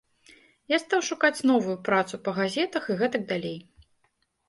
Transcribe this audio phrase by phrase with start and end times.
[0.75, 3.57] Я стаў шукаць новую працу, па газетах і гэтак далей.